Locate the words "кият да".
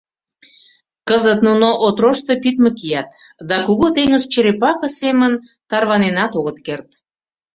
2.79-3.55